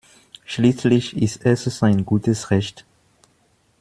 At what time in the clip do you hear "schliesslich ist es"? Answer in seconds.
0.45-1.65